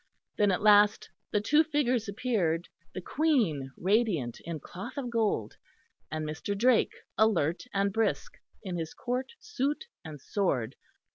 [0.35, 5.57] Then at last the two figures appeared, the Queen radiant in cloth of gold,
[6.09, 6.57] and Mr.
[6.57, 10.73] Drake, alert and brisk, in his Court suit and sword.